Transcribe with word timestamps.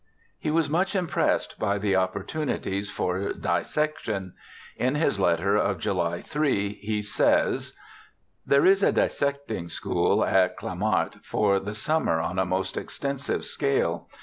He 0.39 0.49
was 0.49 0.67
much 0.67 0.95
impressed 0.95 1.59
by 1.59 1.77
the 1.77 1.95
opportunities 1.95 2.89
for 2.89 3.33
dis 3.33 3.69
section. 3.69 4.33
In 4.75 4.95
his 4.95 5.19
letter 5.19 5.55
of 5.55 5.77
July 5.77 6.21
3 6.23 6.73
he 6.81 7.03
says:' 7.03 7.73
There 8.51 8.65
is 8.65 8.81
a 8.81 8.91
dissecting 8.91 9.69
school 9.69 10.25
at 10.25 10.57
Clamart 10.57 11.23
for 11.23 11.59
the 11.59 11.75
summer 11.75 12.19
on 12.19 12.39
a 12.39 12.45
most 12.47 12.77
extensive 12.77 13.45
scale. 13.45 14.09